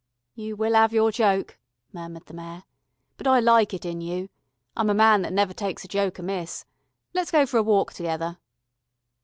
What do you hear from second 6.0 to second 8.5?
amiss. Let's go for a walk together."